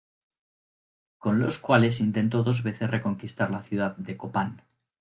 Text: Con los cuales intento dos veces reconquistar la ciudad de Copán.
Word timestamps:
Con 1.19 1.39
los 1.39 1.59
cuales 1.59 1.99
intento 1.99 2.41
dos 2.41 2.63
veces 2.63 2.89
reconquistar 2.89 3.51
la 3.51 3.61
ciudad 3.61 3.95
de 3.97 4.17
Copán. 4.17 4.63